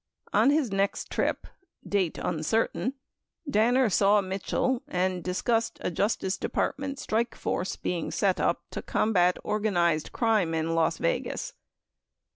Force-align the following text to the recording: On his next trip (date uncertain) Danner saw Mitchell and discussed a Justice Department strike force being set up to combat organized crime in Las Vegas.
On 0.33 0.49
his 0.49 0.71
next 0.71 1.11
trip 1.11 1.45
(date 1.87 2.17
uncertain) 2.17 2.95
Danner 3.47 3.87
saw 3.87 4.19
Mitchell 4.19 4.81
and 4.87 5.23
discussed 5.23 5.77
a 5.81 5.91
Justice 5.91 6.39
Department 6.39 6.97
strike 6.97 7.35
force 7.35 7.75
being 7.75 8.09
set 8.09 8.39
up 8.39 8.63
to 8.71 8.81
combat 8.81 9.37
organized 9.43 10.11
crime 10.11 10.55
in 10.55 10.73
Las 10.73 10.97
Vegas. 10.97 11.53